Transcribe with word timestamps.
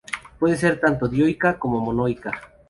Puede 0.39 0.57
ser 0.57 0.79
tanto 0.79 1.07
dioica 1.07 1.59
como 1.59 1.79
monoica. 1.79 2.31